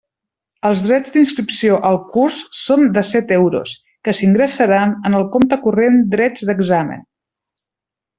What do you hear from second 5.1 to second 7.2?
en el compte corrent drets d'examen.